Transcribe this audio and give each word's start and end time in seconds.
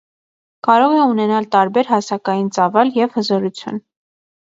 Կարող 0.67 0.93
է 1.01 1.01
ունենալ 1.09 1.45
տարբեր 1.55 1.89
հասակային 1.91 2.47
ծավալ 2.57 2.95
և 3.01 3.13
հզորություն։ 3.19 3.79